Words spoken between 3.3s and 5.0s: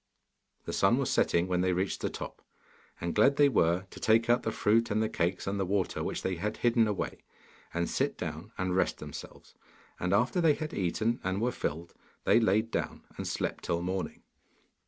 they were to take out the fruit and